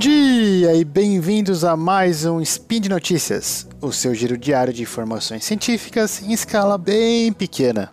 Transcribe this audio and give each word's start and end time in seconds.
dia 0.00 0.74
e 0.74 0.82
bem-vindos 0.82 1.62
a 1.62 1.76
mais 1.76 2.24
um 2.24 2.40
Spin 2.40 2.80
de 2.80 2.88
Notícias, 2.88 3.68
o 3.82 3.92
seu 3.92 4.14
giro 4.14 4.38
diário 4.38 4.72
de 4.72 4.82
informações 4.82 5.44
científicas 5.44 6.22
em 6.22 6.32
escala 6.32 6.78
bem 6.78 7.30
pequena. 7.34 7.92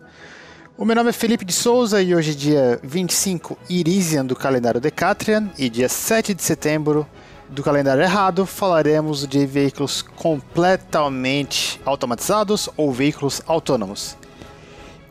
O 0.78 0.86
meu 0.86 0.96
nome 0.96 1.10
é 1.10 1.12
Felipe 1.12 1.44
de 1.44 1.52
Souza 1.52 2.02
e 2.02 2.16
hoje 2.16 2.32
é 2.32 2.34
dia 2.34 2.80
25 2.82 3.58
Irisian 3.70 4.26
do 4.26 4.38
calendário 4.38 4.80
Decatrian 4.80 5.52
e 5.58 5.70
dia 5.70 5.90
7 5.90 6.34
de 6.34 6.42
setembro 6.42 7.06
do 7.50 7.62
calendário 7.62 8.02
errado 8.02 8.46
falaremos 8.46 9.28
de 9.28 9.46
veículos 9.46 10.02
completamente 10.02 11.78
automatizados 11.84 12.70
ou 12.78 12.90
veículos 12.90 13.42
autônomos. 13.46 14.16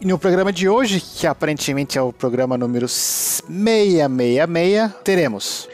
E 0.01 0.07
no 0.07 0.19
programa 0.19 0.51
de 0.51 0.67
hoje, 0.67 1.03
que 1.03 1.27
aparentemente 1.27 1.99
é 1.99 2.03
o 2.03 2.11
programa 2.11 2.57
número 2.57 2.89
666, 2.89 4.93
teremos 5.05 5.69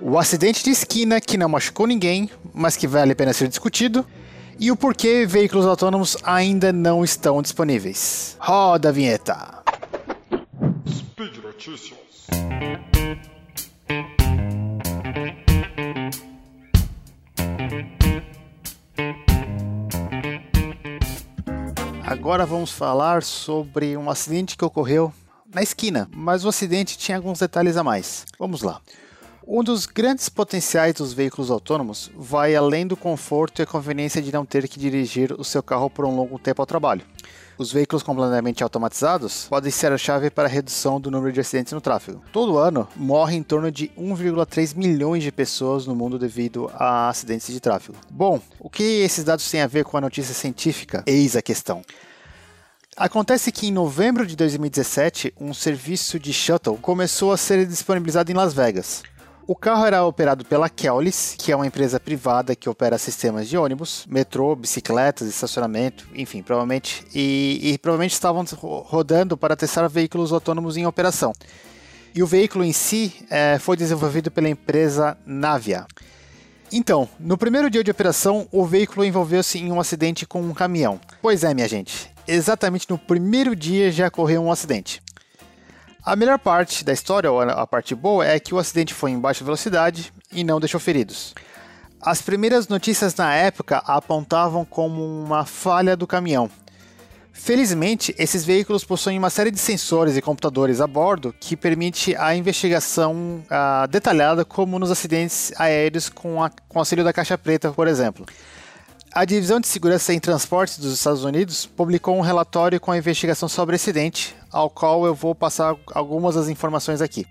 o 0.00 0.18
acidente 0.18 0.64
de 0.64 0.70
esquina 0.70 1.20
que 1.20 1.36
não 1.36 1.48
machucou 1.48 1.86
ninguém, 1.86 2.30
mas 2.52 2.76
que 2.76 2.86
vale 2.86 3.12
a 3.12 3.16
pena 3.16 3.32
ser 3.32 3.48
discutido, 3.48 4.06
e 4.58 4.70
o 4.70 4.76
porquê 4.76 5.26
veículos 5.26 5.66
autônomos 5.66 6.16
ainda 6.22 6.72
não 6.72 7.04
estão 7.04 7.42
disponíveis. 7.42 8.36
Roda 8.38 8.88
a 8.88 8.92
vinheta! 8.92 9.62
Speed 10.88 11.36
Notícias. 11.42 11.98
Agora 22.04 22.46
vamos 22.46 22.70
falar 22.70 23.22
sobre 23.22 23.96
um 23.96 24.10
acidente 24.10 24.56
que 24.56 24.64
ocorreu 24.64 25.12
na 25.52 25.62
esquina, 25.62 26.08
mas 26.14 26.44
o 26.44 26.48
acidente 26.48 26.96
tinha 26.96 27.16
alguns 27.16 27.38
detalhes 27.38 27.76
a 27.76 27.82
mais. 27.82 28.24
Vamos 28.38 28.62
lá. 28.62 28.80
Um 29.46 29.64
dos 29.64 29.86
grandes 29.86 30.28
potenciais 30.28 30.94
dos 30.94 31.12
veículos 31.12 31.50
autônomos 31.50 32.10
vai 32.14 32.54
além 32.54 32.86
do 32.86 32.96
conforto 32.96 33.60
e 33.60 33.62
a 33.64 33.66
conveniência 33.66 34.22
de 34.22 34.32
não 34.32 34.46
ter 34.46 34.68
que 34.68 34.78
dirigir 34.78 35.32
o 35.32 35.42
seu 35.42 35.62
carro 35.62 35.90
por 35.90 36.04
um 36.04 36.14
longo 36.14 36.38
tempo 36.38 36.62
ao 36.62 36.66
trabalho. 36.66 37.02
Os 37.58 37.72
veículos 37.72 38.04
completamente 38.04 38.62
automatizados 38.62 39.46
podem 39.48 39.70
ser 39.70 39.90
a 39.90 39.98
chave 39.98 40.30
para 40.30 40.48
a 40.48 40.50
redução 40.50 41.00
do 41.00 41.10
número 41.10 41.32
de 41.32 41.40
acidentes 41.40 41.72
no 41.72 41.80
tráfego. 41.80 42.22
Todo 42.32 42.56
ano, 42.56 42.86
morre 42.94 43.36
em 43.36 43.42
torno 43.42 43.70
de 43.70 43.88
1,3 43.98 44.76
milhões 44.76 45.24
de 45.24 45.32
pessoas 45.32 45.86
no 45.86 45.94
mundo 45.94 46.18
devido 46.18 46.70
a 46.74 47.08
acidentes 47.08 47.52
de 47.52 47.60
tráfego. 47.60 47.98
Bom, 48.10 48.40
o 48.60 48.70
que 48.70 48.82
esses 48.82 49.24
dados 49.24 49.50
têm 49.50 49.60
a 49.60 49.66
ver 49.66 49.84
com 49.84 49.96
a 49.96 50.00
notícia 50.00 50.34
científica? 50.34 51.02
Eis 51.04 51.36
a 51.36 51.42
questão. 51.42 51.82
Acontece 52.96 53.50
que 53.50 53.66
em 53.66 53.72
novembro 53.72 54.26
de 54.26 54.36
2017, 54.36 55.34
um 55.40 55.54
serviço 55.54 56.18
de 56.18 56.32
shuttle 56.32 56.76
começou 56.76 57.32
a 57.32 57.36
ser 57.36 57.66
disponibilizado 57.66 58.30
em 58.30 58.34
Las 58.34 58.52
Vegas. 58.52 59.02
O 59.44 59.56
carro 59.56 59.84
era 59.84 60.04
operado 60.04 60.44
pela 60.44 60.68
Keolis, 60.68 61.34
que 61.36 61.50
é 61.50 61.56
uma 61.56 61.66
empresa 61.66 61.98
privada 61.98 62.54
que 62.54 62.68
opera 62.68 62.96
sistemas 62.96 63.48
de 63.48 63.58
ônibus, 63.58 64.06
metrô, 64.08 64.54
bicicletas, 64.54 65.26
estacionamento, 65.26 66.06
enfim, 66.14 66.42
provavelmente 66.42 67.04
e, 67.12 67.72
e 67.72 67.78
provavelmente 67.78 68.12
estavam 68.12 68.44
rodando 68.84 69.36
para 69.36 69.56
testar 69.56 69.88
veículos 69.88 70.32
autônomos 70.32 70.76
em 70.76 70.86
operação. 70.86 71.32
E 72.14 72.22
o 72.22 72.26
veículo 72.26 72.64
em 72.64 72.72
si 72.72 73.12
é, 73.28 73.58
foi 73.58 73.76
desenvolvido 73.76 74.30
pela 74.30 74.48
empresa 74.48 75.16
Navia. 75.26 75.86
Então, 76.70 77.08
no 77.18 77.36
primeiro 77.36 77.68
dia 77.68 77.82
de 77.82 77.90
operação, 77.90 78.46
o 78.52 78.64
veículo 78.64 79.04
envolveu-se 79.04 79.58
em 79.58 79.72
um 79.72 79.80
acidente 79.80 80.24
com 80.24 80.40
um 80.40 80.54
caminhão. 80.54 81.00
Pois 81.20 81.42
é, 81.42 81.52
minha 81.52 81.68
gente, 81.68 82.10
exatamente 82.28 82.88
no 82.88 82.96
primeiro 82.96 83.56
dia 83.56 83.90
já 83.90 84.06
ocorreu 84.06 84.42
um 84.42 84.52
acidente. 84.52 85.02
A 86.04 86.16
melhor 86.16 86.36
parte 86.36 86.84
da 86.84 86.92
história, 86.92 87.30
ou 87.30 87.40
a 87.40 87.64
parte 87.64 87.94
boa, 87.94 88.26
é 88.26 88.40
que 88.40 88.52
o 88.52 88.58
acidente 88.58 88.92
foi 88.92 89.12
em 89.12 89.20
baixa 89.20 89.44
velocidade 89.44 90.12
e 90.32 90.42
não 90.42 90.58
deixou 90.58 90.80
feridos. 90.80 91.32
As 92.00 92.20
primeiras 92.20 92.66
notícias 92.66 93.14
na 93.14 93.32
época 93.32 93.78
apontavam 93.86 94.64
como 94.64 95.00
uma 95.00 95.44
falha 95.44 95.96
do 95.96 96.04
caminhão. 96.04 96.50
Felizmente, 97.32 98.12
esses 98.18 98.44
veículos 98.44 98.84
possuem 98.84 99.16
uma 99.16 99.30
série 99.30 99.52
de 99.52 99.58
sensores 99.58 100.16
e 100.16 100.20
computadores 100.20 100.80
a 100.80 100.88
bordo 100.88 101.32
que 101.38 101.56
permite 101.56 102.16
a 102.16 102.34
investigação 102.34 103.44
uh, 103.44 103.86
detalhada, 103.86 104.44
como 104.44 104.80
nos 104.80 104.90
acidentes 104.90 105.52
aéreos 105.56 106.08
com, 106.08 106.42
a, 106.42 106.50
com 106.68 106.80
auxílio 106.80 107.04
da 107.04 107.12
caixa 107.12 107.38
preta, 107.38 107.70
por 107.70 107.86
exemplo. 107.86 108.26
A 109.14 109.26
Divisão 109.26 109.60
de 109.60 109.66
Segurança 109.66 110.14
em 110.14 110.18
Transportes 110.18 110.78
dos 110.78 110.94
Estados 110.94 111.22
Unidos 111.22 111.66
publicou 111.66 112.16
um 112.16 112.22
relatório 112.22 112.80
com 112.80 112.90
a 112.90 112.96
investigação 112.96 113.46
sobre 113.46 113.74
o 113.74 113.76
acidente, 113.76 114.34
ao 114.50 114.70
qual 114.70 115.04
eu 115.04 115.14
vou 115.14 115.34
passar 115.34 115.76
algumas 115.94 116.34
das 116.34 116.48
informações 116.48 117.02
aqui. 117.02 117.26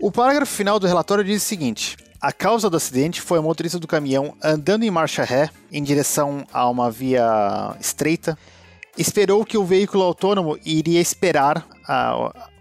O 0.00 0.10
parágrafo 0.10 0.50
final 0.50 0.80
do 0.80 0.86
relatório 0.86 1.22
diz 1.22 1.42
o 1.42 1.46
seguinte: 1.46 1.98
a 2.18 2.32
causa 2.32 2.70
do 2.70 2.78
acidente 2.78 3.20
foi 3.20 3.38
o 3.38 3.42
motorista 3.42 3.78
do 3.78 3.86
caminhão 3.86 4.34
andando 4.42 4.84
em 4.84 4.90
marcha 4.90 5.22
ré 5.22 5.50
em 5.70 5.82
direção 5.82 6.46
a 6.50 6.66
uma 6.66 6.90
via 6.90 7.76
estreita, 7.78 8.38
esperou 8.96 9.44
que 9.44 9.58
o 9.58 9.66
veículo 9.66 10.02
autônomo 10.02 10.58
iria 10.64 10.98
esperar, 10.98 11.68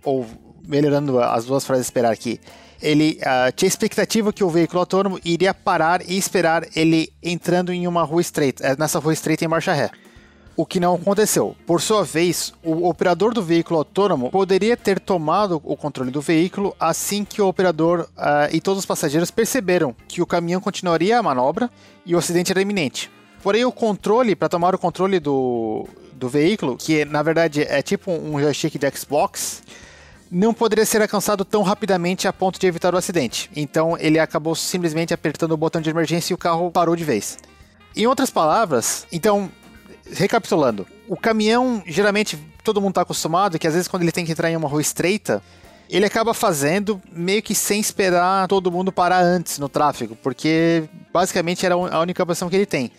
ou 0.04 0.26
melhorando 0.68 1.22
as 1.22 1.46
duas 1.46 1.66
frases 1.66 1.86
esperar 1.86 2.12
aqui, 2.12 2.38
ele 2.84 3.18
uh, 3.22 3.52
tinha 3.56 3.68
expectativa 3.68 4.34
que 4.34 4.44
o 4.44 4.50
veículo 4.50 4.82
autônomo 4.82 5.20
iria 5.24 5.54
parar 5.54 6.02
e 6.08 6.18
esperar 6.18 6.68
ele 6.76 7.12
entrando 7.24 7.72
em 7.72 7.88
uma 7.88 8.04
rua 8.04 8.20
estreita, 8.20 8.68
eh, 8.68 8.76
nessa 8.78 9.00
rua 9.00 9.14
estreita 9.14 9.46
em 9.46 9.48
marcha 9.48 9.74
ré. 9.74 9.90
O 10.56 10.66
que 10.66 10.80
não 10.80 10.94
aconteceu. 10.94 11.56
Por 11.66 11.82
sua 11.82 12.04
vez, 12.04 12.54
o 12.62 12.88
operador 12.88 13.34
do 13.34 13.42
veículo 13.42 13.80
autônomo 13.80 14.30
poderia 14.30 14.78
ter 14.78 15.00
tomado 15.00 15.60
o 15.64 15.76
controle 15.76 16.12
do 16.12 16.22
veículo 16.22 16.76
assim 16.80 17.24
que 17.26 17.42
o 17.42 17.48
operador 17.48 18.02
uh, 18.02 18.54
e 18.54 18.60
todos 18.60 18.80
os 18.80 18.86
passageiros 18.86 19.32
perceberam 19.32 19.96
que 20.08 20.22
o 20.22 20.28
caminhão 20.28 20.62
continuaria 20.62 21.18
a 21.18 21.24
manobra 21.24 21.72
e 22.06 22.14
o 22.14 22.18
acidente 22.20 22.52
era 22.52 22.62
iminente. 22.62 23.10
Porém, 23.42 23.66
o 23.66 23.72
controle, 23.72 24.36
para 24.36 24.50
tomar 24.50 24.76
o 24.76 24.78
controle 24.78 25.20
do, 25.20 25.88
do 26.14 26.30
veículo, 26.30 26.78
que 26.78 27.04
na 27.06 27.24
verdade 27.24 27.64
é 27.64 27.82
tipo 27.82 28.12
um 28.12 28.40
joystick 28.40 28.78
de 28.78 28.92
Xbox, 28.92 29.64
não 30.34 30.52
poderia 30.52 30.84
ser 30.84 31.00
alcançado 31.00 31.46
tão 31.46 31.62
rapidamente 31.62 32.28
a 32.28 32.34
ponto 32.34 32.60
de 32.60 32.66
evitar 32.66 32.96
o 32.96 32.98
acidente. 32.98 33.52
Então 33.56 33.96
ele 34.00 34.18
acabou 34.18 34.56
simplesmente 34.56 35.14
apertando 35.14 35.52
o 35.52 35.58
botão 35.58 35.80
de 35.80 35.92
emergência 35.92 36.34
e 36.34 36.36
o 36.36 36.38
carro 36.38 36.72
parou 36.72 36.96
de 36.96 37.04
vez. 37.04 37.38
Em 37.96 38.08
outras 38.08 38.32
palavras, 38.32 39.06
então, 39.12 39.52
recapitulando, 40.12 40.88
o 41.08 41.16
caminhão 41.16 41.84
geralmente 41.86 42.36
todo 42.64 42.82
mundo 42.82 42.92
está 42.92 43.02
acostumado 43.02 43.60
que 43.60 43.68
às 43.68 43.76
vezes 43.76 43.88
quando 43.88 44.02
ele 44.02 44.12
tem 44.12 44.26
que 44.26 44.32
entrar 44.32 44.50
em 44.50 44.56
uma 44.56 44.68
rua 44.68 44.82
estreita, 44.82 45.44
ele 45.88 46.06
acaba 46.06 46.34
fazendo 46.34 47.00
meio 47.12 47.44
que 47.44 47.54
sem 47.54 47.80
esperar 47.80 48.48
todo 48.48 48.72
mundo 48.72 48.92
parar 48.92 49.22
antes 49.22 49.60
no 49.60 49.70
tráfego, 49.70 50.16
porque 50.24 50.86
basicamente 51.14 51.64
era 51.64 51.76
a 51.76 52.00
única 52.00 52.24
opção 52.24 52.50
que 52.50 52.56
ele 52.56 52.66
tem. 52.66 52.92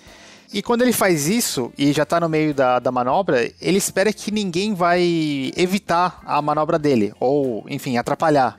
E 0.53 0.63
quando 0.63 0.83
ele 0.83 0.93
faz 0.93 1.29
isso 1.29 1.73
e 1.77 1.93
já 1.93 2.05
está 2.05 2.21
no 2.21 2.29
meio 2.29 2.55
da, 2.55 2.79
da 2.79 2.93
manobra, 2.93 3.51
ele 3.61 3.79
espera 3.79 4.13
que 4.13 4.31
ninguém 4.31 4.75
vai 4.75 5.53
evitar 5.57 6.21
a 6.25 6.41
manobra 6.41 6.79
dele, 6.79 7.13
ou, 7.19 7.65
enfim, 7.69 7.97
atrapalhar. 7.97 8.59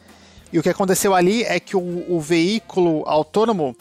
E 0.51 0.59
o 0.59 0.63
que 0.63 0.69
aconteceu 0.69 1.13
ali 1.13 1.43
é 1.43 1.59
que 1.59 1.75
o, 1.75 2.05
o 2.07 2.19
veículo 2.19 3.03
autônomo 3.05 3.75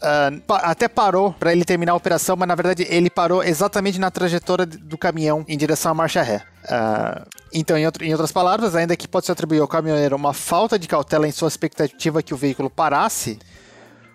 uh, 0.00 0.54
até 0.62 0.88
parou 0.88 1.32
para 1.32 1.52
ele 1.52 1.64
terminar 1.64 1.92
a 1.92 1.96
operação, 1.96 2.36
mas 2.36 2.48
na 2.48 2.54
verdade 2.54 2.86
ele 2.88 3.10
parou 3.10 3.42
exatamente 3.42 3.98
na 3.98 4.10
trajetória 4.10 4.66
do 4.66 4.98
caminhão 4.98 5.44
em 5.48 5.56
direção 5.56 5.92
à 5.92 5.94
marcha 5.94 6.22
ré. 6.22 6.42
Uh, 6.64 7.26
então, 7.52 7.76
em, 7.76 7.86
outro, 7.86 8.04
em, 8.04 8.12
outras 8.12 8.32
palavras, 8.32 8.74
ainda 8.74 8.96
que 8.96 9.08
pode 9.08 9.26
se 9.26 9.32
atribuir 9.32 9.60
ao 9.60 9.68
caminhoneiro 9.68 10.16
uma 10.16 10.32
falta 10.32 10.78
de 10.78 10.86
cautela 10.86 11.26
em 11.26 11.32
sua 11.32 11.48
expectativa 11.48 12.22
que 12.22 12.34
o 12.34 12.36
veículo 12.36 12.68
parasse, 12.68 13.38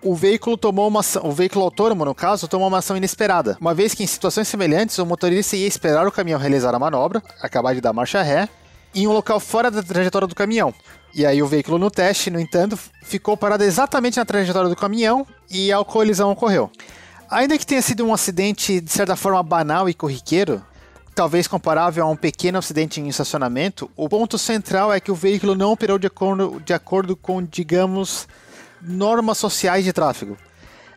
o 0.06 0.14
veículo 0.14 0.56
tomou 0.56 0.88
uma 0.88 1.00
ação, 1.00 1.24
o 1.26 1.32
veículo 1.32 1.66
autônomo, 1.66 2.06
no 2.06 2.14
caso, 2.14 2.48
tomou 2.48 2.68
uma 2.68 2.78
ação 2.78 2.96
inesperada, 2.96 3.58
uma 3.60 3.74
vez 3.74 3.96
que 3.96 4.04
em 4.04 4.08
situações 4.08 4.48
semelhantes 4.48 5.00
o 5.00 5.06
motorista 5.06 5.56
ia 5.56 5.68
esperar 5.68 6.06
o 6.06 6.12
caminhão 6.12 6.40
realizar 6.40 6.76
a 6.76 6.78
manobra, 6.78 7.24
acabar 7.42 7.74
de 7.74 7.82
dar 7.82 7.92
marcha 7.92 8.22
ré, 8.22 8.48
em 8.94 9.08
um 9.08 9.12
local 9.12 9.40
fora 9.40 9.72
da 9.72 9.82
trajetória 9.82 10.28
do 10.28 10.36
caminhão. 10.36 10.72
E 11.12 11.26
aí 11.26 11.42
o 11.42 11.48
veículo 11.48 11.80
no 11.80 11.90
teste, 11.90 12.30
no 12.30 12.40
entanto, 12.40 12.78
ficou 13.02 13.36
parado 13.36 13.64
exatamente 13.64 14.18
na 14.18 14.26
trajetória 14.26 14.70
do 14.70 14.76
caminhão 14.76 15.26
e 15.50 15.74
a 15.74 15.84
colisão 15.84 16.32
ocorreu. 16.32 16.70
Ainda 17.28 17.58
que 17.58 17.66
tenha 17.66 17.82
sido 17.82 18.06
um 18.06 18.14
acidente 18.14 18.80
de 18.80 18.92
certa 18.92 19.16
forma 19.16 19.42
banal 19.42 19.90
e 19.90 19.94
corriqueiro, 19.96 20.62
talvez 21.16 21.48
comparável 21.48 22.04
a 22.04 22.10
um 22.10 22.16
pequeno 22.16 22.60
acidente 22.60 23.02
em 23.02 23.08
estacionamento, 23.08 23.90
o 23.96 24.08
ponto 24.08 24.38
central 24.38 24.94
é 24.94 25.00
que 25.00 25.12
o 25.12 25.16
veículo 25.16 25.56
não 25.56 25.72
operou 25.72 25.98
de 25.98 26.06
acordo, 26.06 26.62
de 26.64 26.74
acordo 26.74 27.16
com, 27.16 27.44
digamos, 27.44 28.28
normas 28.86 29.38
sociais 29.38 29.84
de 29.84 29.92
tráfego. 29.92 30.38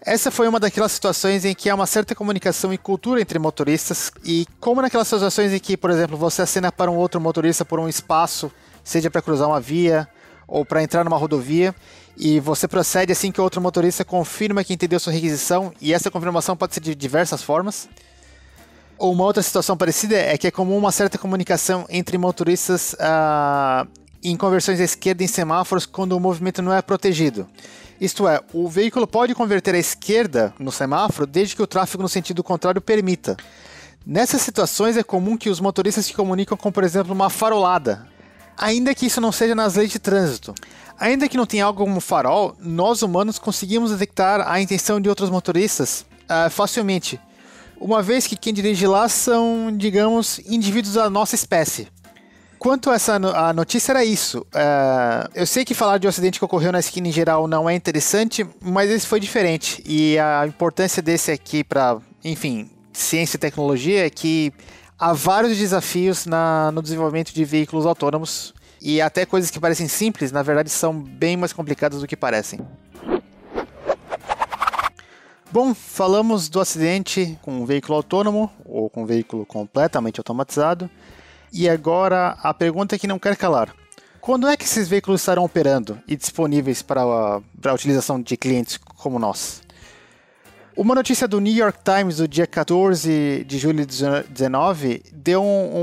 Essa 0.01 0.31
foi 0.31 0.47
uma 0.47 0.61
daquelas 0.61 0.93
situações 0.93 1.45
em 1.45 1.55
que 1.55 1.69
há 1.69 1.75
uma 1.75 1.87
certa 1.87 2.15
comunicação 2.15 2.73
e 2.73 2.79
cultura 2.79 3.21
entre 3.21 3.39
motoristas, 3.39 4.13
e 4.25 4.47
como 4.61 4.81
naquelas 4.81 5.09
situações 5.09 5.53
em 5.53 5.59
que, 5.59 5.77
por 5.77 5.91
exemplo, 5.91 6.17
você 6.17 6.43
acena 6.43 6.71
para 6.71 6.91
um 6.91 6.97
outro 6.97 7.21
motorista 7.21 7.65
por 7.65 7.81
um 7.81 7.89
espaço, 7.89 8.51
seja 8.85 9.11
para 9.11 9.21
cruzar 9.21 9.49
uma 9.49 9.61
via 9.61 10.09
ou 10.47 10.65
para 10.65 10.83
entrar 10.83 11.05
numa 11.05 11.17
rodovia, 11.17 11.75
e 12.17 12.41
você 12.41 12.67
procede 12.67 13.13
assim 13.13 13.31
que 13.31 13.41
o 13.41 13.45
outro 13.45 13.61
motorista 13.61 14.05
confirma 14.05 14.65
que 14.65 14.73
entendeu 14.73 14.99
sua 14.99 15.13
requisição, 15.13 15.73
e 15.81 15.93
essa 15.93 16.11
confirmação 16.11 16.57
pode 16.57 16.75
ser 16.75 16.81
de 16.81 16.95
diversas 16.95 17.43
formas. 17.43 17.89
Uma 18.99 19.25
outra 19.25 19.43
situação 19.43 19.77
parecida 19.77 20.17
é 20.17 20.37
que 20.39 20.47
é 20.47 20.51
comum 20.51 20.77
uma 20.77 20.91
certa 20.91 21.19
comunicação 21.19 21.87
entre 21.89 22.17
motoristas 22.19 22.95
uh, 22.95 23.87
em 24.23 24.37
conversões 24.37 24.81
à 24.81 24.85
esquerda 24.85 25.23
em 25.23 25.27
semáforos 25.27 25.87
quando 25.87 26.13
o 26.13 26.21
movimento 26.21 26.63
não 26.63 26.73
é 26.73 26.83
protegido. 26.83 27.47
Isto 28.01 28.29
é, 28.29 28.41
o 28.53 28.69
veículo 28.69 29.07
pode 29.07 29.35
converter 29.35 29.75
à 29.75 29.79
esquerda 29.79 30.55
no 30.59 30.71
semáforo 30.71 31.27
desde 31.27 31.57
que 31.57 31.63
o 31.63 31.67
tráfego 31.67 32.03
no 32.03 32.09
sentido 32.09 32.45
contrário 32.45 32.81
permita. 32.81 33.37
Nessas 34.07 34.41
situações 34.43 34.97
é 34.97 35.03
comum 35.03 35.37
que 35.37 35.51
os 35.51 35.61
motoristas 35.61 36.07
se 36.07 36.15
comunicam 36.15 36.57
com, 36.57 36.71
por 36.71 36.85
exemplo, 36.85 37.13
uma 37.13 37.29
farolada, 37.29 38.07
ainda 38.57 38.95
que 38.95 39.07
isso 39.07 39.21
não 39.21 39.33
seja 39.33 39.55
nas 39.55 39.75
leis 39.75 39.91
de 39.91 39.99
trânsito. 39.99 40.55
Ainda 40.99 41.29
que 41.29 41.37
não 41.37 41.47
tenha 41.47 41.65
algo 41.65 41.85
como 41.85 42.01
farol, 42.01 42.57
nós 42.61 43.03
humanos 43.03 43.39
conseguimos 43.39 43.91
detectar 43.91 44.49
a 44.51 44.61
intenção 44.61 45.01
de 45.01 45.09
outros 45.09 45.31
motoristas 45.31 46.07
uh, 46.25 46.49
facilmente, 46.51 47.21
uma 47.81 48.03
vez 48.03 48.27
que 48.27 48.37
quem 48.37 48.53
dirige 48.53 48.87
lá 48.87 49.09
são, 49.09 49.73
digamos, 49.77 50.41
indivíduos 50.41 50.95
da 50.95 51.09
nossa 51.09 51.35
espécie. 51.35 51.89
Quanto 52.59 52.91
a 52.91 52.95
essa 52.95 53.15
a 53.15 53.53
notícia 53.53 53.93
era 53.93 54.05
isso. 54.05 54.41
Uh, 54.41 55.31
eu 55.35 55.47
sei 55.47 55.65
que 55.65 55.75
falar 55.75 55.99
de 55.99 56.07
um 56.07 56.11
acidente 56.11 56.39
que 56.39 56.45
ocorreu 56.45 56.73
na 56.73 56.81
esquina 56.81 57.07
em 57.07 57.13
geral 57.13 57.47
não 57.47 57.71
é 57.71 57.75
interessante, 57.75 58.45
mas 58.61 58.91
esse 58.91 59.07
foi 59.07 59.21
diferente. 59.21 59.83
E 59.87 60.19
a 60.19 60.47
importância 60.47 61.01
desse 61.01 61.31
aqui 61.31 61.63
para, 61.63 61.99
enfim, 62.25 62.69
ciência 62.93 63.37
e 63.37 63.41
tecnologia 63.41 64.07
é 64.07 64.11
que 64.11 64.53
há 64.99 65.13
vários 65.13 65.57
desafios 65.57 66.27
na, 66.27 66.73
no 66.73 66.83
desenvolvimento 66.83 67.33
de 67.33 67.45
veículos 67.45 67.87
autônomos 67.87 68.53
e 68.81 69.01
até 69.01 69.25
coisas 69.25 69.51
que 69.51 69.61
parecem 69.61 69.87
simples, 69.87 70.33
na 70.33 70.43
verdade 70.43 70.71
são 70.71 70.93
bem 71.01 71.37
mais 71.37 71.53
complicadas 71.53 72.01
do 72.01 72.07
que 72.07 72.17
parecem. 72.17 72.61
Bom, 75.51 75.75
falamos 75.75 76.49
do 76.49 76.61
acidente 76.61 77.39
com 77.41 77.63
um 77.63 77.65
veículo 77.65 77.97
autônomo 77.97 78.51
ou 78.65 78.91
com 78.91 79.03
um 79.03 79.07
veículo 79.07 79.47
completamente 79.47 80.21
automatizado. 80.21 80.91
E 81.53 81.69
agora 81.69 82.37
a 82.43 82.53
pergunta 82.53 82.99
que 82.99 83.07
não 83.07 83.19
quer 83.19 83.37
calar: 83.37 83.75
quando 84.21 84.47
é 84.47 84.57
que 84.57 84.65
esses 84.65 84.89
veículos 84.89 85.21
estarão 85.21 85.45
operando 85.45 85.99
e 86.07 86.17
disponíveis 86.17 86.83
para 86.83 87.03
a, 87.03 87.41
para 87.61 87.73
a 87.73 87.75
utilização 87.75 88.21
de 88.21 88.37
clientes 88.37 88.77
como 88.77 89.19
nós? 89.19 89.63
Uma 90.79 90.95
notícia 90.95 91.27
do 91.27 91.41
New 91.41 91.53
York 91.53 91.81
Times 91.83 92.19
do 92.19 92.29
dia 92.29 92.47
14 92.47 93.43
de 93.45 93.59
julho 93.59 93.85
de 93.85 94.01
2019 94.01 95.03
deu 95.13 95.43
um, 95.43 95.77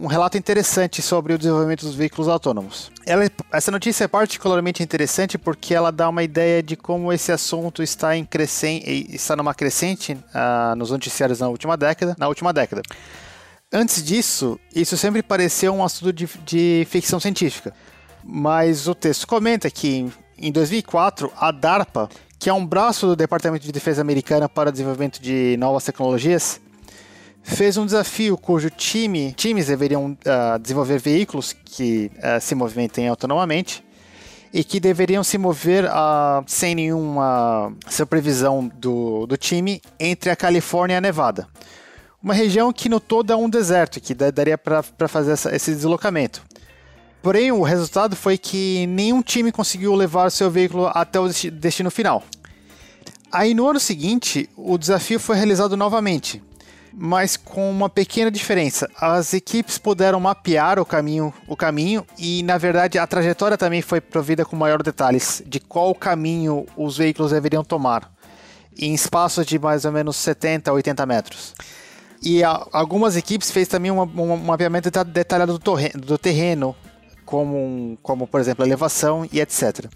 um, 0.00 0.04
um, 0.04 0.06
relato 0.06 0.38
interessante 0.38 1.02
sobre 1.02 1.32
o 1.32 1.38
desenvolvimento 1.38 1.84
dos 1.84 1.96
veículos 1.96 2.28
autônomos. 2.28 2.92
Ela, 3.04 3.28
essa 3.50 3.72
notícia 3.72 4.04
é 4.04 4.06
particularmente 4.06 4.80
interessante 4.80 5.36
porque 5.36 5.74
ela 5.74 5.90
dá 5.90 6.08
uma 6.08 6.22
ideia 6.22 6.62
de 6.62 6.76
como 6.76 7.12
esse 7.12 7.32
assunto 7.32 7.82
está, 7.82 8.16
em 8.16 8.24
crescente, 8.24 9.08
está 9.12 9.34
numa 9.34 9.54
crescente 9.54 10.12
uh, 10.12 10.76
nos 10.76 10.92
noticiários 10.92 11.40
na 11.40 11.48
última 11.48 11.76
década. 11.76 12.14
Na 12.16 12.28
última 12.28 12.52
década. 12.52 12.82
Antes 13.74 14.04
disso, 14.04 14.60
isso 14.76 14.98
sempre 14.98 15.22
pareceu 15.22 15.72
um 15.72 15.82
assunto 15.82 16.12
de, 16.12 16.28
de 16.44 16.86
ficção 16.90 17.18
científica. 17.18 17.72
Mas 18.22 18.86
o 18.86 18.94
texto 18.94 19.26
comenta 19.26 19.70
que 19.70 20.12
em 20.36 20.52
2004 20.52 21.32
a 21.34 21.50
DARPA, 21.50 22.10
que 22.38 22.50
é 22.50 22.52
um 22.52 22.66
braço 22.66 23.06
do 23.06 23.16
Departamento 23.16 23.64
de 23.64 23.72
Defesa 23.72 24.02
americana 24.02 24.46
para 24.46 24.68
o 24.68 24.72
desenvolvimento 24.72 25.20
de 25.20 25.56
novas 25.58 25.84
tecnologias, 25.84 26.60
fez 27.42 27.78
um 27.78 27.86
desafio 27.86 28.36
cujo 28.36 28.68
time, 28.68 29.32
times 29.32 29.68
deveriam 29.68 30.12
uh, 30.12 30.58
desenvolver 30.60 30.98
veículos 30.98 31.54
que 31.64 32.10
uh, 32.18 32.38
se 32.42 32.54
movimentem 32.54 33.08
autonomamente 33.08 33.82
e 34.52 34.62
que 34.62 34.78
deveriam 34.78 35.24
se 35.24 35.38
mover 35.38 35.86
uh, 35.86 36.44
sem 36.46 36.74
nenhuma 36.74 37.72
supervisão 37.88 38.70
do, 38.74 39.26
do 39.26 39.38
time 39.38 39.80
entre 39.98 40.28
a 40.28 40.36
Califórnia 40.36 40.96
e 40.96 40.98
a 40.98 41.00
Nevada 41.00 41.48
uma 42.22 42.34
região 42.34 42.72
que 42.72 42.88
no 42.88 43.00
todo 43.00 43.32
é 43.32 43.36
um 43.36 43.50
deserto, 43.50 44.00
que 44.00 44.14
daria 44.14 44.56
para 44.56 45.08
fazer 45.08 45.32
essa, 45.32 45.54
esse 45.54 45.74
deslocamento. 45.74 46.42
Porém, 47.22 47.52
o 47.52 47.62
resultado 47.62 48.16
foi 48.16 48.36
que 48.36 48.86
nenhum 48.86 49.22
time 49.22 49.52
conseguiu 49.52 49.94
levar 49.94 50.30
seu 50.30 50.50
veículo 50.50 50.90
até 50.92 51.18
o 51.20 51.28
destino 51.28 51.90
final. 51.90 52.22
Aí 53.30 53.54
no 53.54 53.68
ano 53.68 53.80
seguinte, 53.80 54.48
o 54.56 54.76
desafio 54.76 55.18
foi 55.18 55.36
realizado 55.36 55.76
novamente, 55.76 56.42
mas 56.92 57.36
com 57.36 57.70
uma 57.70 57.88
pequena 57.88 58.30
diferença. 58.30 58.90
As 59.00 59.32
equipes 59.32 59.78
puderam 59.78 60.20
mapear 60.20 60.78
o 60.78 60.84
caminho, 60.84 61.32
o 61.46 61.56
caminho 61.56 62.04
e, 62.18 62.42
na 62.42 62.58
verdade, 62.58 62.98
a 62.98 63.06
trajetória 63.06 63.56
também 63.56 63.80
foi 63.82 64.00
provida 64.00 64.44
com 64.44 64.54
maior 64.54 64.82
detalhes 64.82 65.42
de 65.46 65.60
qual 65.60 65.94
caminho 65.94 66.66
os 66.76 66.98
veículos 66.98 67.30
deveriam 67.30 67.64
tomar, 67.64 68.12
em 68.76 68.92
espaços 68.92 69.46
de 69.46 69.58
mais 69.58 69.84
ou 69.84 69.92
menos 69.92 70.16
70 70.16 70.70
a 70.70 70.74
80 70.74 71.06
metros. 71.06 71.54
E 72.22 72.44
a, 72.44 72.66
algumas 72.72 73.16
equipes 73.16 73.50
fez 73.50 73.66
também 73.66 73.90
um, 73.90 74.36
mapeamento 74.36 74.90
detalhado 75.04 75.58
do, 75.58 75.74
do 75.98 76.16
terreno, 76.16 76.74
como, 77.24 77.98
como 78.02 78.26
por 78.26 78.40
exemplo 78.40 78.64
elevação 78.64 79.26
e 79.32 79.40
etc. 79.40 79.86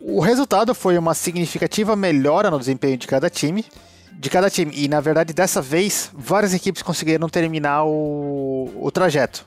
O 0.00 0.20
resultado 0.20 0.74
foi 0.74 0.96
uma 0.96 1.14
significativa 1.14 1.94
melhora 1.94 2.50
no 2.50 2.58
desempenho 2.58 2.96
de 2.96 3.06
cada 3.06 3.28
time, 3.28 3.64
de 4.12 4.30
cada 4.30 4.48
time. 4.48 4.72
E 4.74 4.88
na 4.88 5.00
verdade 5.00 5.34
dessa 5.34 5.60
vez 5.60 6.10
várias 6.14 6.54
equipes 6.54 6.82
conseguiram 6.82 7.28
terminar 7.28 7.84
o, 7.84 8.70
o 8.76 8.90
trajeto. 8.90 9.46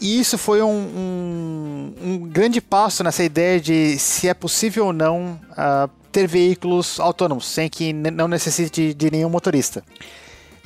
E 0.00 0.20
isso 0.20 0.36
foi 0.36 0.62
um, 0.62 0.68
um, 0.68 1.94
um, 2.02 2.18
grande 2.28 2.60
passo 2.60 3.02
nessa 3.02 3.24
ideia 3.24 3.58
de 3.58 3.98
se 3.98 4.28
é 4.28 4.34
possível 4.34 4.86
ou 4.86 4.92
não 4.92 5.40
uh, 5.52 5.90
ter 6.12 6.26
veículos 6.26 7.00
autônomos 7.00 7.46
sem 7.46 7.68
que 7.68 7.92
não 7.92 8.28
necessite 8.28 8.92
de 8.92 9.10
nenhum 9.10 9.30
motorista. 9.30 9.82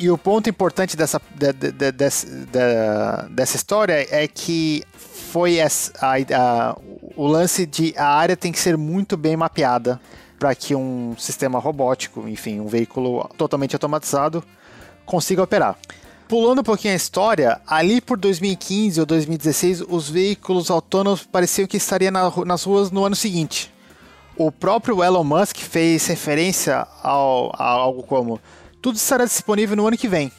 E 0.00 0.10
o 0.10 0.16
ponto 0.16 0.48
importante 0.48 0.96
dessa, 0.96 1.20
de, 1.34 1.52
de, 1.52 1.72
de, 1.72 1.92
dessa 1.92 3.56
história 3.56 4.06
é 4.10 4.26
que 4.26 4.82
foi 4.94 5.56
essa, 5.58 5.92
a, 6.00 6.14
a, 6.14 6.76
o 7.14 7.26
lance 7.26 7.66
de 7.66 7.92
a 7.98 8.06
área 8.06 8.34
tem 8.34 8.50
que 8.50 8.58
ser 8.58 8.78
muito 8.78 9.14
bem 9.14 9.36
mapeada 9.36 10.00
para 10.38 10.54
que 10.54 10.74
um 10.74 11.14
sistema 11.18 11.58
robótico, 11.58 12.26
enfim, 12.26 12.60
um 12.60 12.66
veículo 12.66 13.28
totalmente 13.36 13.74
automatizado, 13.74 14.42
consiga 15.04 15.42
operar. 15.42 15.76
Pulando 16.26 16.60
um 16.60 16.64
pouquinho 16.64 16.94
a 16.94 16.96
história, 16.96 17.60
ali 17.66 18.00
por 18.00 18.16
2015 18.16 19.00
ou 19.00 19.04
2016, 19.04 19.82
os 19.86 20.08
veículos 20.08 20.70
autônomos 20.70 21.24
pareciam 21.24 21.68
que 21.68 21.76
estariam 21.76 22.10
na, 22.10 22.32
nas 22.46 22.62
ruas 22.62 22.90
no 22.90 23.04
ano 23.04 23.14
seguinte. 23.14 23.70
O 24.34 24.50
próprio 24.50 25.04
Elon 25.04 25.24
Musk 25.24 25.58
fez 25.58 26.06
referência 26.06 26.86
ao, 27.02 27.52
a 27.54 27.64
algo 27.64 28.02
como 28.02 28.40
tudo 28.80 28.96
estará 28.96 29.24
disponível 29.24 29.76
no 29.76 29.86
ano 29.86 29.96
que 29.96 30.08
vem. 30.08 30.32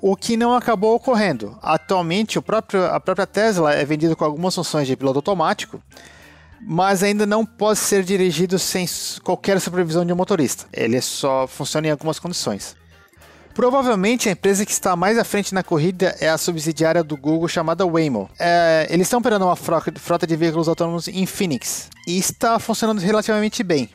O 0.00 0.16
que 0.16 0.36
não 0.36 0.54
acabou 0.54 0.94
ocorrendo. 0.94 1.58
Atualmente, 1.62 2.40
próprio, 2.40 2.84
a 2.84 3.00
própria 3.00 3.26
Tesla 3.26 3.74
é 3.74 3.84
vendida 3.84 4.14
com 4.14 4.24
algumas 4.24 4.54
funções 4.54 4.86
de 4.86 4.96
piloto 4.96 5.18
automático, 5.18 5.82
mas 6.60 7.02
ainda 7.02 7.24
não 7.24 7.44
pode 7.44 7.78
ser 7.78 8.02
dirigido 8.02 8.58
sem 8.58 8.86
qualquer 9.22 9.60
supervisão 9.60 10.04
de 10.04 10.12
um 10.12 10.16
motorista. 10.16 10.66
Ele 10.72 11.00
só 11.00 11.46
funciona 11.46 11.88
em 11.88 11.90
algumas 11.90 12.18
condições. 12.18 12.76
Provavelmente 13.54 14.28
a 14.28 14.32
empresa 14.32 14.66
que 14.66 14.72
está 14.72 14.96
mais 14.96 15.16
à 15.16 15.22
frente 15.22 15.54
na 15.54 15.62
corrida 15.62 16.16
é 16.18 16.28
a 16.28 16.36
subsidiária 16.36 17.04
do 17.04 17.16
Google 17.16 17.46
chamada 17.46 17.86
Waymo. 17.86 18.28
É, 18.38 18.88
eles 18.90 19.06
estão 19.06 19.20
operando 19.20 19.44
uma 19.44 19.54
frota 19.54 20.26
de 20.26 20.34
veículos 20.34 20.68
autônomos 20.68 21.06
em 21.06 21.24
Phoenix 21.24 21.88
e 22.06 22.18
está 22.18 22.58
funcionando 22.58 22.98
relativamente 22.98 23.62
bem. 23.62 23.88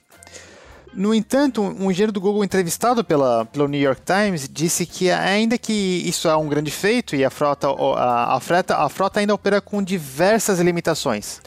No 0.94 1.14
entanto, 1.14 1.62
um 1.62 1.92
engenheiro 1.92 2.12
do 2.12 2.20
Google 2.20 2.44
entrevistado 2.44 3.04
pela, 3.04 3.46
pelo 3.46 3.68
New 3.68 3.80
York 3.80 4.02
Times 4.02 4.50
disse 4.52 4.86
que 4.86 5.12
ainda 5.12 5.58
que 5.58 5.74
isso 5.74 6.28
é 6.28 6.36
um 6.36 6.48
grande 6.48 6.72
feito 6.72 7.16
e 7.16 7.24
a 7.24 7.30
frota, 7.30 7.68
a, 7.68 8.36
a, 8.36 8.40
frota, 8.40 8.76
a 8.76 8.90
frota 8.90 9.20
ainda 9.20 9.34
opera 9.34 9.62
com 9.62 9.84
diversas 9.84 10.60
limitações. 10.60 11.42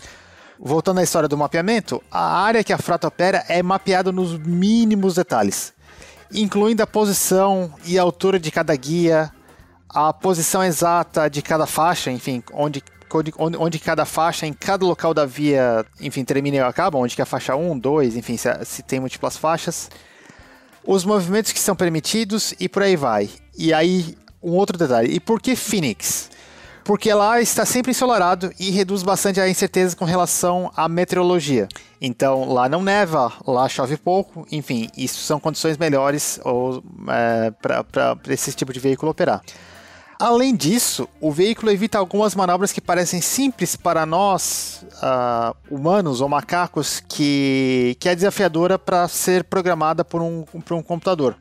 Voltando 0.59 1.01
à 1.01 1.03
história 1.03 1.29
do 1.29 1.37
mapeamento, 1.37 2.01
a 2.09 2.41
área 2.41 2.63
que 2.63 2.73
a 2.73 2.79
frota 2.79 3.09
opera 3.09 3.45
é 3.49 3.63
mapeada 3.63 4.13
nos 4.13 4.39
mínimos 4.39 5.17
detalhes, 5.17 5.73
incluindo 6.33 6.83
a 6.85 6.87
posição 6.87 7.75
e 7.85 7.99
a 7.99 8.03
altura 8.03 8.39
de 8.39 8.51
cada 8.53 8.75
guia, 8.77 9.33
a 9.89 10.13
posição 10.13 10.63
exata 10.63 11.29
de 11.29 11.43
cada 11.43 11.67
faixa, 11.67 12.13
enfim, 12.13 12.45
onde 12.53 12.81
onde, 13.19 13.33
onde 13.38 13.78
cada 13.78 14.04
faixa 14.04 14.47
em 14.47 14.52
cada 14.52 14.85
local 14.85 15.12
da 15.12 15.26
via, 15.26 15.85
enfim, 16.00 16.25
termina 16.25 16.57
e 16.57 16.61
acaba, 16.61 16.99
onde 16.99 17.14
que 17.14 17.23
é 17.23 17.25
a 17.25 17.26
faixa 17.26 17.54
1, 17.57 17.78
2, 17.78 18.16
enfim, 18.16 18.37
se, 18.37 18.49
se 18.64 18.83
tem 18.83 19.00
múltiplas 19.00 19.37
faixas. 19.37 19.90
Os 20.85 21.04
movimentos 21.04 21.52
que 21.52 21.61
são 21.61 21.76
permitidos 21.76 22.54
e 22.59 22.69
por 22.69 22.83
aí 22.83 22.97
vai. 22.97 23.31
E 23.57 23.73
aí, 23.73 24.16
um 24.42 24.52
outro 24.52 24.76
detalhe. 24.76 25.14
E 25.14 25.21
por 25.21 25.40
que 25.40 25.54
Phoenix? 25.54 26.31
Porque 26.85 27.12
lá 27.14 27.40
está 27.40 27.64
sempre 27.64 27.92
ensolarado 27.92 28.52
e 28.59 28.71
reduz 28.71 29.02
bastante 29.02 29.40
a 29.40 29.49
incerteza 29.49 29.95
com 29.95 30.04
relação 30.04 30.71
à 30.76 30.88
meteorologia. 30.88 31.69
Então 32.00 32.52
lá 32.52 32.69
não 32.69 32.83
neva, 32.83 33.33
lá 33.47 33.69
chove 33.69 33.97
pouco, 33.97 34.45
enfim, 34.50 34.88
isso 34.97 35.21
são 35.21 35.38
condições 35.38 35.78
melhores 35.78 36.40
é, 37.09 37.52
para 37.52 38.16
esse 38.28 38.52
tipo 38.52 38.73
de 38.73 38.81
veículo 38.81 39.12
operar. 39.12 39.40
Além 40.25 40.55
disso, 40.55 41.09
o 41.21 41.33
veículo 41.33 41.73
evita 41.73 41.99
algumas 41.99 42.33
manobras 42.37 42.71
que 42.71 42.81
parecem 42.81 43.21
simples 43.21 43.75
para 43.75 44.07
nós, 44.07 44.87
uh, 45.02 45.52
humanos 45.69 46.21
ou 46.21 46.29
macacos, 46.29 47.02
que, 47.09 47.97
que 47.99 48.09
é 48.09 48.14
desafiadora 48.14 48.79
para 48.79 49.09
ser 49.09 49.43
programada 49.43 50.05
por 50.05 50.23
um, 50.23 50.45
por 50.45 50.75
um 50.75 50.83
computador. 50.83 51.35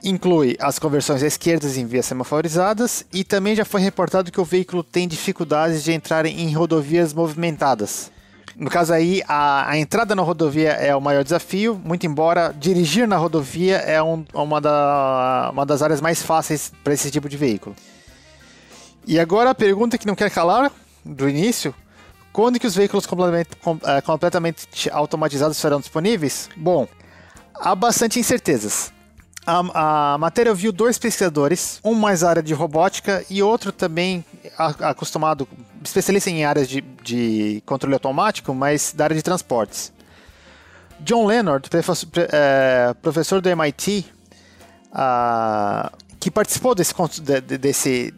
Inclui 0.00 0.56
as 0.60 0.78
conversões 0.78 1.24
à 1.24 1.26
esquerda 1.26 1.66
em 1.66 1.84
vias 1.84 2.06
semaforizadas 2.06 3.04
e 3.12 3.24
também 3.24 3.56
já 3.56 3.64
foi 3.64 3.80
reportado 3.80 4.30
que 4.30 4.40
o 4.40 4.44
veículo 4.44 4.84
tem 4.84 5.08
dificuldades 5.08 5.82
de 5.82 5.90
entrar 5.90 6.24
em 6.24 6.54
rodovias 6.54 7.12
movimentadas. 7.12 8.12
No 8.56 8.68
caso 8.68 8.92
aí, 8.92 9.22
a, 9.26 9.70
a, 9.70 9.78
entrada 9.78 10.14
na 10.14 10.22
rodovia 10.22 10.72
é 10.72 10.94
o 10.94 11.00
maior 11.00 11.24
desafio, 11.24 11.80
muito 11.82 12.06
embora 12.06 12.54
dirigir 12.58 13.08
na 13.08 13.16
rodovia 13.16 13.76
é 13.76 14.02
um, 14.02 14.24
uma, 14.34 14.60
da, 14.60 15.50
uma 15.52 15.64
das 15.64 15.82
áreas 15.82 16.00
mais 16.00 16.22
fáceis 16.22 16.72
para 16.84 16.92
esse 16.92 17.10
tipo 17.10 17.28
de 17.28 17.36
veículo. 17.36 17.74
E 19.06 19.18
agora 19.18 19.50
a 19.50 19.54
pergunta 19.54 19.96
que 19.96 20.06
não 20.06 20.14
quer 20.14 20.30
calar, 20.30 20.70
do 21.04 21.28
início, 21.28 21.74
quando 22.32 22.58
que 22.58 22.66
os 22.66 22.74
veículos 22.74 23.06
completamente, 23.06 23.50
com, 23.56 23.78
é, 23.84 24.00
completamente 24.00 24.90
automatizados 24.90 25.56
serão 25.56 25.80
disponíveis? 25.80 26.48
Bom, 26.56 26.86
há 27.54 27.74
bastante 27.74 28.18
incertezas. 28.18 28.92
A, 29.44 30.14
a, 30.14 30.18
matéria 30.18 30.54
viu 30.54 30.72
dois 30.72 30.98
pesquisadores, 30.98 31.80
um 31.84 31.94
mais 31.94 32.22
área 32.22 32.42
de 32.42 32.54
robótica 32.54 33.24
e 33.28 33.42
outro 33.42 33.72
também 33.72 34.24
acostumado, 34.56 35.48
especialista 35.84 36.30
em 36.30 36.44
áreas 36.44 36.68
de, 36.68 36.80
de 37.02 37.62
controle 37.66 37.94
automático, 37.94 38.54
mas 38.54 38.92
da 38.94 39.04
área 39.04 39.16
de 39.16 39.22
transportes. 39.22 39.92
John 41.00 41.26
Leonard, 41.26 41.68
professor, 41.68 42.08
é, 42.32 42.94
professor 43.02 43.40
do 43.40 43.48
MIT, 43.48 44.06
uh, 44.92 45.90
que 46.20 46.30
participou 46.30 46.74
desse, 46.74 46.94
desse, 47.58 48.14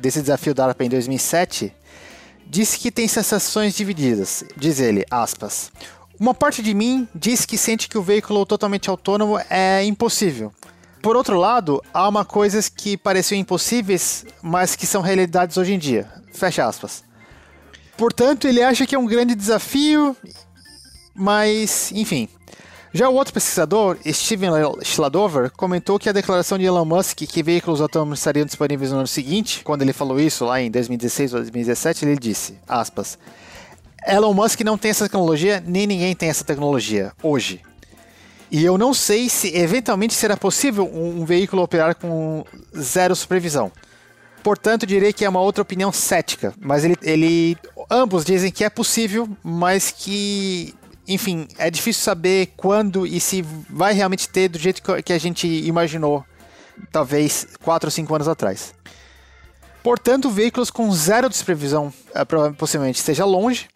desse 0.00 0.20
desafio 0.20 0.54
da 0.54 0.66
ARPA 0.66 0.84
em 0.84 0.88
2007, 0.88 1.72
disse 2.46 2.78
que 2.78 2.90
tem 2.90 3.06
sensações 3.06 3.74
divididas. 3.74 4.44
Diz 4.56 4.80
ele, 4.80 5.04
aspas. 5.10 5.70
Uma 6.18 6.34
parte 6.34 6.62
de 6.62 6.74
mim 6.74 7.08
diz 7.14 7.44
que 7.44 7.58
sente 7.58 7.88
que 7.88 7.98
o 7.98 8.02
veículo 8.02 8.44
totalmente 8.46 8.90
autônomo 8.90 9.38
é 9.50 9.84
impossível. 9.84 10.52
Por 11.02 11.16
outro 11.16 11.38
lado, 11.38 11.82
há 11.92 12.08
uma 12.08 12.24
coisas 12.24 12.68
que 12.68 12.96
pareciam 12.96 13.38
impossíveis, 13.38 14.24
mas 14.40 14.74
que 14.74 14.86
são 14.86 15.02
realidades 15.02 15.56
hoje 15.56 15.74
em 15.74 15.78
dia. 15.78 16.08
Fecha 16.34 16.66
aspas. 16.66 17.04
Portanto, 17.96 18.46
ele 18.46 18.62
acha 18.62 18.86
que 18.86 18.94
é 18.94 18.98
um 18.98 19.06
grande 19.06 19.34
desafio, 19.34 20.16
mas, 21.14 21.92
enfim. 21.92 22.28
Já 22.92 23.08
o 23.08 23.14
outro 23.14 23.34
pesquisador, 23.34 23.96
Steven 24.06 24.50
Schladover, 24.84 25.50
comentou 25.50 25.98
que 25.98 26.08
a 26.08 26.12
declaração 26.12 26.56
de 26.56 26.64
Elon 26.64 26.84
Musk 26.84 27.22
que 27.22 27.42
veículos 27.42 27.80
autônomos 27.80 28.20
estariam 28.20 28.46
disponíveis 28.46 28.92
no 28.92 28.98
ano 28.98 29.06
seguinte, 29.06 29.62
quando 29.64 29.82
ele 29.82 29.92
falou 29.92 30.20
isso 30.20 30.44
lá 30.44 30.60
em 30.60 30.70
2016 30.70 31.34
ou 31.34 31.40
2017, 31.40 32.04
ele 32.04 32.16
disse, 32.16 32.56
aspas, 32.68 33.18
Elon 34.06 34.32
Musk 34.32 34.60
não 34.60 34.78
tem 34.78 34.92
essa 34.92 35.06
tecnologia, 35.06 35.62
nem 35.66 35.88
ninguém 35.88 36.14
tem 36.14 36.28
essa 36.28 36.44
tecnologia 36.44 37.12
hoje. 37.20 37.62
E 38.48 38.64
eu 38.64 38.78
não 38.78 38.94
sei 38.94 39.28
se 39.28 39.56
eventualmente 39.56 40.14
será 40.14 40.36
possível 40.36 40.88
um, 40.94 41.24
veículo 41.24 41.62
operar 41.62 41.96
com 41.96 42.44
zero 42.78 43.16
supervisão. 43.16 43.72
Portanto, 44.44 44.86
direi 44.86 45.10
que 45.10 45.24
é 45.24 45.28
uma 45.28 45.40
outra 45.40 45.62
opinião 45.62 45.90
cética, 45.90 46.52
mas 46.60 46.84
ele, 46.84 46.96
ele 47.00 47.56
ambos 47.90 48.26
dizem 48.26 48.52
que 48.52 48.62
é 48.62 48.68
possível, 48.68 49.26
mas 49.42 49.90
que 49.90 50.74
enfim, 51.08 51.48
é 51.58 51.70
difícil 51.70 52.02
saber 52.02 52.52
quando 52.54 53.06
e 53.06 53.20
se 53.20 53.42
vai 53.70 53.94
realmente 53.94 54.28
ter 54.28 54.48
do 54.48 54.58
jeito 54.58 54.82
que 55.02 55.12
a 55.14 55.18
gente 55.18 55.46
imaginou, 55.46 56.24
talvez 56.92 57.46
4 57.62 57.86
ou 57.86 57.90
5 57.90 58.14
anos 58.14 58.28
atrás. 58.28 58.74
Portanto, 59.82 60.30
veículos 60.30 60.70
com 60.70 60.92
zero 60.92 61.30
de 61.30 61.36
supervisão 61.36 61.92
é, 62.14 62.22
possivelmente 62.52 62.98
esteja 62.98 63.24
longe. 63.24 63.68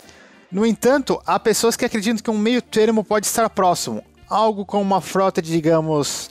No 0.52 0.66
entanto, 0.66 1.20
há 1.26 1.38
pessoas 1.38 1.76
que 1.76 1.84
acreditam 1.86 2.22
que 2.22 2.30
um 2.30 2.38
meio 2.38 2.60
termo 2.60 3.02
pode 3.02 3.26
estar 3.26 3.48
próximo, 3.48 4.02
algo 4.28 4.66
como 4.66 4.82
uma 4.82 5.00
frota 5.00 5.40
de, 5.40 5.50
digamos, 5.50 6.30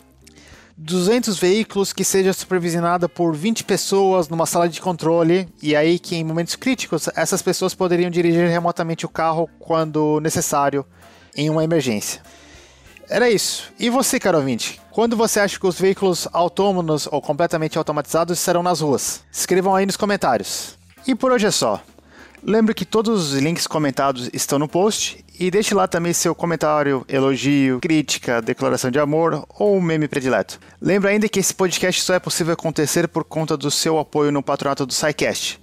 200 0.77 1.39
veículos 1.39 1.91
que 1.91 2.03
seja 2.03 2.31
supervisionada 2.31 3.09
por 3.09 3.35
20 3.35 3.63
pessoas 3.63 4.29
numa 4.29 4.45
sala 4.45 4.69
de 4.69 4.79
controle 4.79 5.49
e 5.61 5.75
aí 5.75 5.97
que 5.97 6.15
em 6.15 6.23
momentos 6.23 6.55
críticos 6.55 7.09
essas 7.15 7.41
pessoas 7.41 7.73
poderiam 7.73 8.11
dirigir 8.11 8.47
remotamente 8.47 9.03
o 9.03 9.09
carro 9.09 9.49
quando 9.57 10.19
necessário 10.19 10.85
em 11.35 11.49
uma 11.49 11.63
emergência. 11.63 12.21
Era 13.09 13.29
isso. 13.29 13.71
E 13.79 13.89
você, 13.89 14.19
caro 14.19 14.37
ouvinte? 14.37 14.79
Quando 14.91 15.15
você 15.17 15.39
acha 15.39 15.59
que 15.59 15.65
os 15.65 15.79
veículos 15.79 16.27
autônomos 16.31 17.07
ou 17.11 17.21
completamente 17.21 17.77
automatizados 17.77 18.37
serão 18.37 18.61
nas 18.61 18.81
ruas? 18.81 19.23
Escrevam 19.31 19.73
aí 19.75 19.85
nos 19.85 19.97
comentários. 19.97 20.77
E 21.07 21.15
por 21.15 21.31
hoje 21.31 21.47
é 21.47 21.51
só. 21.51 21.81
Lembre 22.43 22.73
que 22.73 22.85
todos 22.85 23.33
os 23.33 23.39
links 23.39 23.67
comentados 23.67 24.29
estão 24.31 24.59
no 24.59 24.67
post 24.67 25.23
e 25.39 25.51
deixe 25.51 25.73
lá 25.73 25.87
também 25.87 26.13
seu 26.13 26.33
comentário, 26.33 27.05
elogio, 27.07 27.79
crítica, 27.79 28.41
declaração 28.41 28.89
de 28.89 28.99
amor 28.99 29.45
ou 29.57 29.79
meme 29.81 30.07
predileto. 30.07 30.59
Lembre 30.81 31.11
ainda 31.11 31.29
que 31.29 31.39
esse 31.39 31.53
podcast 31.53 32.01
só 32.01 32.13
é 32.13 32.19
possível 32.19 32.53
acontecer 32.53 33.07
por 33.07 33.23
conta 33.23 33.57
do 33.57 33.69
seu 33.69 33.99
apoio 33.99 34.31
no 34.31 34.43
patronato 34.43 34.85
do 34.85 34.93
SciCast, 34.93 35.59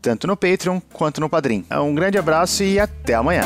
tanto 0.00 0.26
no 0.26 0.36
Patreon 0.36 0.80
quanto 0.92 1.20
no 1.20 1.28
Padrim. 1.28 1.64
Um 1.70 1.94
grande 1.94 2.18
abraço 2.18 2.62
e 2.62 2.78
até 2.78 3.14
amanhã. 3.14 3.42